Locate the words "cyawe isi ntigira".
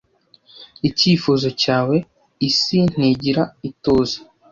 1.61-3.43